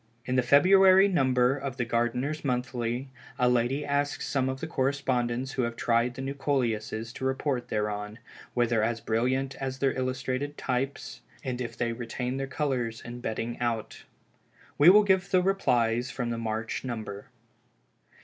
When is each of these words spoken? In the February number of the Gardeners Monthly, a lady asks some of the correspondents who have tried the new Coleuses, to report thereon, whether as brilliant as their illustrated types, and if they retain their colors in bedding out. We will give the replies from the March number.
In 0.25 0.35
the 0.35 0.41
February 0.41 1.07
number 1.07 1.55
of 1.55 1.77
the 1.77 1.85
Gardeners 1.85 2.43
Monthly, 2.43 3.11
a 3.37 3.47
lady 3.47 3.85
asks 3.85 4.27
some 4.27 4.49
of 4.49 4.59
the 4.59 4.65
correspondents 4.65 5.51
who 5.51 5.61
have 5.61 5.75
tried 5.75 6.15
the 6.15 6.23
new 6.23 6.33
Coleuses, 6.33 7.13
to 7.13 7.23
report 7.23 7.67
thereon, 7.67 8.17
whether 8.55 8.81
as 8.81 8.99
brilliant 8.99 9.53
as 9.57 9.77
their 9.77 9.93
illustrated 9.93 10.57
types, 10.57 11.21
and 11.43 11.61
if 11.61 11.77
they 11.77 11.93
retain 11.93 12.37
their 12.37 12.47
colors 12.47 13.01
in 13.05 13.21
bedding 13.21 13.59
out. 13.59 14.05
We 14.79 14.89
will 14.89 15.03
give 15.03 15.29
the 15.29 15.43
replies 15.43 16.09
from 16.09 16.31
the 16.31 16.39
March 16.39 16.83
number. 16.83 17.27